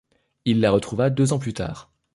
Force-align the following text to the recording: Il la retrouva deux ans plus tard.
Il 0.45 0.61
la 0.61 0.71
retrouva 0.71 1.11
deux 1.11 1.31
ans 1.31 1.37
plus 1.37 1.53
tard. 1.53 1.91